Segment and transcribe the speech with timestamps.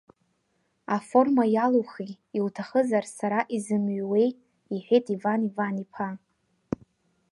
[0.97, 4.29] Аформа иалоухи, иуҭахызар, сара измыҩуеи,—
[4.73, 6.09] иҳәеит Иван Иван-иԥа.